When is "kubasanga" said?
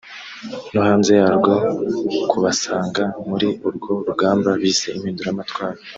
2.29-3.03